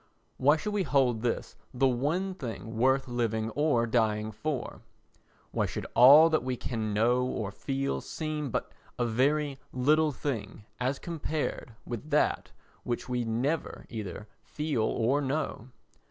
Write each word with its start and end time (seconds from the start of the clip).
Why 0.37 0.57
should 0.57 0.73
we 0.73 0.81
hold 0.81 1.21
this 1.21 1.55
the 1.75 1.87
one 1.87 2.33
thing 2.33 2.75
worth 2.75 3.07
living 3.07 3.51
or 3.51 3.85
dying 3.85 4.31
for? 4.31 4.81
Why 5.51 5.67
should 5.67 5.85
all 5.93 6.27
that 6.31 6.43
we 6.43 6.57
can 6.57 6.91
know 6.91 7.23
or 7.23 7.51
feel 7.51 8.01
seem 8.01 8.49
but 8.49 8.71
a 8.97 9.05
very 9.05 9.59
little 9.71 10.11
thing 10.11 10.65
as 10.79 10.97
compared 10.97 11.75
with 11.85 12.09
that 12.09 12.51
which 12.81 13.07
we 13.07 13.23
never 13.25 13.85
either 13.89 14.27
feel 14.41 14.81
or 14.81 15.21
know? 15.21 15.69